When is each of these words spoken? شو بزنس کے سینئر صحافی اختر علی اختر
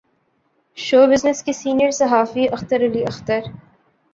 شو 0.77 1.01
بزنس 1.11 1.43
کے 1.43 1.53
سینئر 1.53 1.91
صحافی 1.91 2.47
اختر 2.53 2.85
علی 2.85 3.03
اختر 3.05 3.41